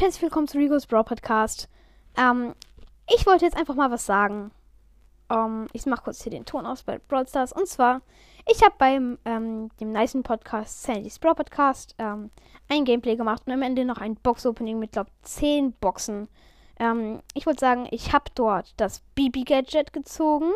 herzlich 0.00 0.22
willkommen 0.22 0.46
zu 0.46 0.58
Rigo's 0.58 0.86
Brawl 0.86 1.04
Podcast. 1.04 1.70
Ähm, 2.18 2.54
ich 3.08 3.24
wollte 3.26 3.46
jetzt 3.46 3.56
einfach 3.56 3.74
mal 3.74 3.90
was 3.90 4.04
sagen. 4.04 4.50
Ähm, 5.30 5.68
ich 5.72 5.86
mache 5.86 6.04
kurz 6.04 6.22
hier 6.22 6.30
den 6.30 6.44
Ton 6.44 6.66
aus 6.66 6.82
bei 6.82 6.98
Brawl 6.98 7.26
Stars. 7.26 7.52
Und 7.52 7.66
zwar, 7.66 8.02
ich 8.46 8.62
habe 8.62 8.74
beim 8.76 9.18
ähm, 9.24 9.70
dem 9.80 9.92
nicen 9.92 10.22
Podcast, 10.22 10.82
Sandy's 10.82 11.18
Brawl 11.18 11.34
Podcast, 11.34 11.94
ähm, 11.98 12.30
ein 12.68 12.84
Gameplay 12.84 13.16
gemacht 13.16 13.44
und 13.46 13.52
am 13.54 13.62
Ende 13.62 13.86
noch 13.86 13.96
ein 13.96 14.16
Box-Opening 14.16 14.78
mit, 14.78 14.92
glaube 14.92 15.10
10 15.22 15.72
Boxen. 15.72 16.28
Ähm, 16.78 17.22
ich 17.32 17.46
wollte 17.46 17.60
sagen, 17.60 17.88
ich 17.90 18.12
habe 18.12 18.26
dort 18.34 18.74
das 18.76 19.00
BB-Gadget 19.14 19.94
gezogen 19.94 20.52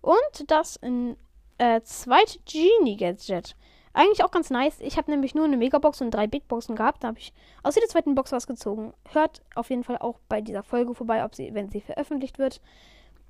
und 0.00 0.50
das 0.50 0.80
äh, 0.82 1.80
zweite 1.82 2.40
Genie-Gadget. 2.44 3.54
Eigentlich 3.92 4.22
auch 4.22 4.30
ganz 4.30 4.50
nice. 4.50 4.80
Ich 4.80 4.96
habe 4.96 5.10
nämlich 5.10 5.34
nur 5.34 5.44
eine 5.44 5.56
Megabox 5.56 6.00
und 6.00 6.12
drei 6.12 6.26
Big 6.26 6.46
Boxen 6.46 6.76
gehabt. 6.76 7.02
Da 7.02 7.08
habe 7.08 7.18
ich 7.18 7.32
aus 7.62 7.74
jeder 7.74 7.88
zweiten 7.88 8.14
Box 8.14 8.30
was 8.30 8.46
gezogen. 8.46 8.94
Hört 9.10 9.42
auf 9.54 9.70
jeden 9.70 9.82
Fall 9.82 9.98
auch 9.98 10.20
bei 10.28 10.40
dieser 10.40 10.62
Folge 10.62 10.94
vorbei, 10.94 11.24
ob 11.24 11.34
sie, 11.34 11.52
wenn 11.54 11.70
sie 11.70 11.80
veröffentlicht 11.80 12.38
wird. 12.38 12.60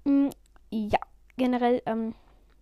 Mm, 0.04 0.28
ja, 0.70 0.98
generell 1.38 1.82
ähm, 1.86 2.14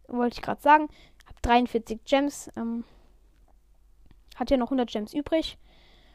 wollte 0.06 0.34
ich 0.34 0.42
gerade 0.42 0.62
sagen, 0.62 0.88
habe 1.26 1.38
43 1.42 2.04
Gems. 2.04 2.50
Ähm, 2.56 2.84
hat 4.36 4.50
ja 4.50 4.56
noch 4.56 4.68
100 4.68 4.88
Gems 4.88 5.12
übrig. 5.12 5.58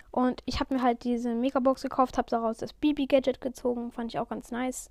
Und 0.10 0.42
ich 0.46 0.60
habe 0.60 0.76
mir 0.76 0.82
halt 0.82 1.04
diese 1.04 1.34
Megabox 1.34 1.82
gekauft, 1.82 2.18
habe 2.18 2.30
daraus 2.30 2.58
das 2.58 2.72
BB-Gadget 2.72 3.42
gezogen. 3.42 3.92
Fand 3.92 4.14
ich 4.14 4.20
auch 4.20 4.30
ganz 4.30 4.52
nice. 4.52 4.90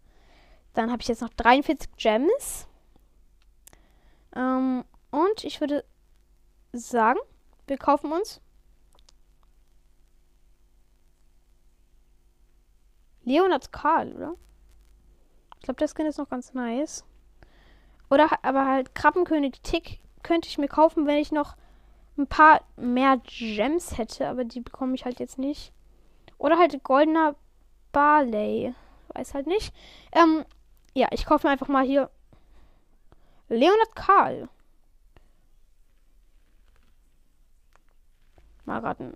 Dann 0.74 0.90
habe 0.90 1.00
ich 1.00 1.08
jetzt 1.08 1.22
noch 1.22 1.30
43 1.30 1.96
Gems. 1.96 2.66
Ähm, 4.34 4.84
und 5.10 5.44
ich 5.44 5.60
würde 5.60 5.84
sagen, 6.72 7.18
wir 7.66 7.76
kaufen 7.76 8.12
uns 8.12 8.40
Leonard 13.24 13.72
Karl, 13.72 14.12
oder? 14.14 14.34
Ich 15.58 15.64
glaube, 15.64 15.78
der 15.78 15.88
Skin 15.88 16.06
ist 16.06 16.18
noch 16.18 16.28
ganz 16.28 16.54
nice. 16.54 17.04
Oder 18.10 18.28
aber 18.42 18.66
halt 18.66 18.94
Krabbenkönig 18.94 19.60
Tick 19.62 20.00
könnte 20.22 20.48
ich 20.48 20.58
mir 20.58 20.68
kaufen, 20.68 21.06
wenn 21.06 21.18
ich 21.18 21.32
noch 21.32 21.56
ein 22.18 22.26
paar 22.26 22.60
mehr 22.76 23.18
Gems 23.24 23.96
hätte, 23.96 24.28
aber 24.28 24.44
die 24.44 24.60
bekomme 24.60 24.94
ich 24.94 25.04
halt 25.04 25.20
jetzt 25.20 25.38
nicht. 25.38 25.72
Oder 26.36 26.58
halt 26.58 26.82
goldener 26.82 27.36
Barley. 27.92 28.74
Weiß 29.14 29.34
halt 29.34 29.46
nicht. 29.46 29.72
Ähm, 30.12 30.44
ja, 30.94 31.08
ich 31.12 31.24
kaufe 31.24 31.46
mir 31.46 31.52
einfach 31.52 31.68
mal 31.68 31.84
hier 31.84 32.10
Leonard 33.48 33.94
Karl. 33.94 34.48
Mal 38.72 38.80
raten. 38.80 39.12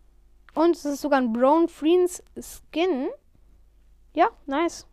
Und 0.54 0.76
es 0.76 0.84
ist 0.84 1.00
sogar 1.00 1.18
ein 1.18 1.32
Brown 1.32 1.66
Friends 1.68 2.22
Skin. 2.38 3.08
Ja, 4.12 4.28
nice. 4.44 4.86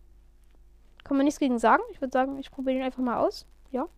Kann 1.03 1.17
man 1.17 1.25
nichts 1.25 1.39
gegen 1.39 1.59
sagen. 1.59 1.83
Ich 1.91 1.99
würde 1.99 2.13
sagen, 2.13 2.39
ich 2.39 2.49
probiere 2.49 2.77
den 2.77 2.85
einfach 2.85 3.03
mal 3.03 3.17
aus. 3.17 3.45
Ja. 3.71 3.89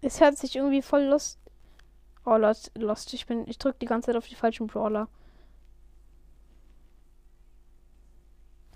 Es 0.00 0.18
hört 0.18 0.38
sich 0.38 0.56
irgendwie 0.56 0.80
voll 0.80 1.02
lust. 1.02 1.38
Oh, 2.24 2.36
lost, 2.36 2.72
lost. 2.74 3.12
Ich 3.12 3.26
bin. 3.26 3.46
Ich 3.46 3.58
drücke 3.58 3.80
die 3.80 3.86
ganze 3.86 4.06
Zeit 4.06 4.16
auf 4.16 4.28
die 4.28 4.34
falschen 4.34 4.66
Brawler. 4.66 5.08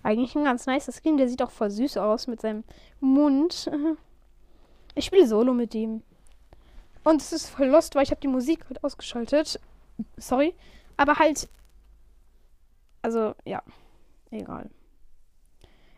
Eigentlich 0.03 0.35
ein 0.37 0.45
ganz 0.45 0.67
nice 0.67 0.91
Skin. 0.95 1.17
Der 1.17 1.31
sieht 1.31 1.41
auch 1.41 1.51
voll 1.51 1.71
süß 1.71 1.97
aus 1.97 2.27
mit 2.27 2.43
seinem 2.43 2.65
Mund. 3.01 3.71
Ich 4.97 5.05
spiele 5.05 5.25
Solo 5.25 5.55
mit 5.55 5.73
ihm. 5.73 6.03
Und 7.03 7.23
es 7.23 7.33
ist 7.33 7.49
voll 7.49 7.69
lost, 7.69 7.95
weil 7.95 8.03
ich 8.03 8.11
habe 8.11 8.21
die 8.21 8.29
Musik 8.29 8.65
halt 8.67 8.83
ausgeschaltet. 8.85 9.59
Sorry. 10.17 10.55
Aber 10.97 11.17
halt. 11.17 11.49
Also, 13.03 13.35
ja. 13.45 13.63
Egal. 14.31 14.71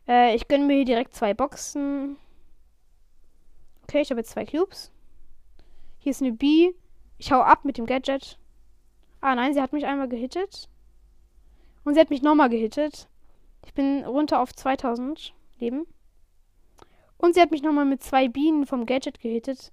Äh, 0.07 0.35
ich 0.35 0.49
gönne 0.49 0.65
mir 0.65 0.77
hier 0.77 0.85
direkt 0.85 1.15
zwei 1.15 1.35
Boxen. 1.35 2.17
Okay, 3.83 4.01
ich 4.01 4.11
habe 4.11 4.21
jetzt 4.21 4.31
zwei 4.31 4.47
Cubes. 4.47 4.93
Hier 5.99 6.11
ist 6.11 6.23
eine 6.23 6.33
B. 6.33 6.73
Ich 7.19 7.33
hau 7.33 7.41
ab 7.41 7.65
mit 7.65 7.79
dem 7.79 7.87
Gadget. 7.87 8.39
Ah 9.21 9.35
nein, 9.35 9.55
sie 9.55 9.61
hat 9.61 9.73
mich 9.73 9.87
einmal 9.87 10.09
gehittet. 10.09 10.69
Und 11.85 11.95
sie 11.95 12.01
hat 12.01 12.11
mich 12.11 12.23
nochmal 12.23 12.49
gehittet. 12.49 13.09
Ich 13.67 13.75
bin 13.75 14.05
runter 14.05 14.41
auf 14.41 14.55
2000 14.55 15.35
Leben. 15.59 15.87
Und 17.19 17.35
sie 17.35 17.41
hat 17.41 17.51
mich 17.51 17.63
nochmal 17.63 17.85
mit 17.85 18.03
zwei 18.03 18.29
Bienen 18.29 18.67
vom 18.67 18.87
Gadget 18.87 19.21
gehittet 19.21 19.73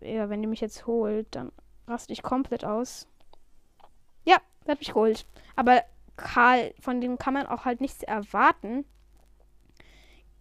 ja, 0.00 0.28
wenn 0.28 0.40
die 0.40 0.46
mich 0.46 0.60
jetzt 0.60 0.86
holt, 0.86 1.26
dann 1.34 1.52
raste 1.86 2.12
ich 2.12 2.22
komplett 2.22 2.64
aus. 2.64 3.06
Ja, 4.24 4.38
der 4.66 4.72
hat 4.72 4.80
mich 4.80 4.88
geholt. 4.88 5.26
Aber 5.56 5.82
Karl, 6.16 6.74
von 6.80 7.00
dem 7.00 7.18
kann 7.18 7.34
man 7.34 7.46
auch 7.46 7.64
halt 7.64 7.80
nichts 7.80 8.02
erwarten. 8.02 8.84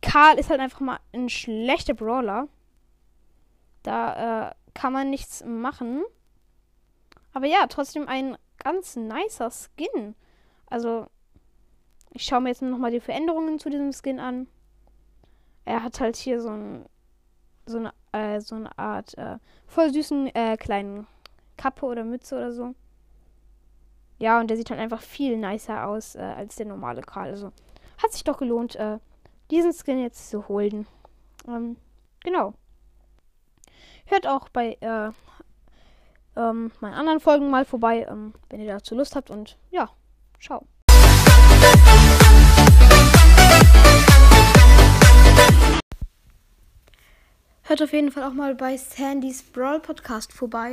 Karl 0.02 0.38
ist 0.38 0.50
halt 0.50 0.60
einfach 0.60 0.82
mal 0.82 1.00
ein 1.14 1.30
schlechter 1.30 1.94
Brawler. 1.94 2.48
Da 3.84 4.50
äh, 4.50 4.54
kann 4.74 4.94
man 4.94 5.10
nichts 5.10 5.44
machen. 5.46 6.04
Aber 7.34 7.48
ja, 7.48 7.66
trotzdem 7.68 8.08
ein 8.08 8.38
ganz 8.60 8.96
nicer 8.96 9.50
Skin. 9.50 10.16
Also, 10.68 11.08
ich 12.12 12.24
schaue 12.24 12.42
mir 12.42 12.50
jetzt 12.50 12.62
nochmal 12.62 12.92
die 12.92 13.00
Veränderungen 13.00 13.60
zu 13.60 13.70
diesem 13.70 13.92
Skin 13.92 14.20
an. 14.20 14.48
Er 15.66 15.84
hat 15.84 16.00
halt 16.00 16.16
hier 16.16 16.42
so 16.42 16.50
ein 16.50 16.86
so 17.66 17.78
eine, 17.78 17.94
äh, 18.12 18.40
so 18.40 18.56
eine 18.56 18.78
Art 18.78 19.18
äh, 19.18 19.38
voll 19.68 19.92
süßen 19.92 20.34
äh, 20.36 20.58
kleinen 20.58 21.08
Kappe 21.58 21.86
oder 21.86 22.04
Mütze 22.04 22.36
oder 22.36 22.52
so. 22.52 22.76
Ja, 24.20 24.40
und 24.40 24.50
der 24.50 24.58
sieht 24.58 24.70
halt 24.70 24.80
einfach 24.80 25.02
viel 25.02 25.38
nicer 25.38 25.88
aus 25.88 26.16
äh, 26.16 26.22
als 26.22 26.56
der 26.56 26.66
normale 26.66 27.02
Karl. 27.02 27.30
Also 27.30 27.52
hat 28.02 28.12
sich 28.12 28.24
doch 28.24 28.38
gelohnt, 28.38 28.76
äh, 28.76 29.00
diesen 29.52 29.74
Skin 29.74 30.00
jetzt 30.00 30.30
zu 30.30 30.48
holen. 30.48 30.88
Ähm, 31.48 31.78
genau. 32.24 32.54
Hört 34.06 34.28
auch 34.28 34.50
bei 34.50 34.78
äh, 34.82 35.12
ähm, 36.36 36.72
meinen 36.80 36.94
anderen 36.94 37.20
Folgen 37.20 37.50
mal 37.50 37.66
vorbei, 37.66 38.06
ähm, 38.10 38.34
wenn 38.50 38.62
ihr 38.62 38.74
dazu 38.74 38.96
Lust 38.96 39.16
habt. 39.16 39.30
Und 39.30 39.58
ja, 39.72 39.90
ciao. 40.40 40.66
Hört 47.74 47.82
auf 47.82 47.94
jeden 47.94 48.12
Fall 48.12 48.22
auch 48.22 48.34
mal 48.34 48.54
bei 48.54 48.78
Sandys 48.78 49.42
Brawl 49.42 49.80
Podcast 49.80 50.32
vorbei. 50.32 50.72